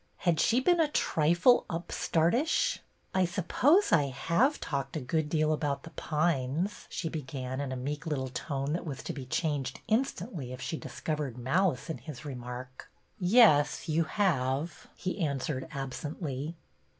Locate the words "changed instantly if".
9.27-10.59